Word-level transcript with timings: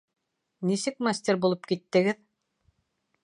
—Нисек 0.69 0.97
мастер 1.07 1.37
булып 1.45 1.69
киттегеҙ? 1.73 2.23